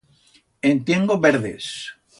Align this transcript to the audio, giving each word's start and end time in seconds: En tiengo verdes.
En 0.69 0.83
tiengo 0.87 1.19
verdes. 1.27 1.65